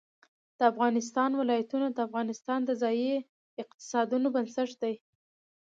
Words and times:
د 0.57 0.59
افغانستان 0.71 1.31
ولايتونه 1.41 1.87
د 1.91 1.97
افغانستان 2.07 2.59
د 2.65 2.71
ځایي 2.81 3.11
اقتصادونو 3.63 4.27
بنسټ 4.35 4.69
دی. 4.81 4.93